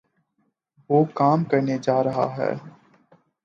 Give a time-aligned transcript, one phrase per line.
[0.89, 2.55] وہ کام کرنےجارہےہیں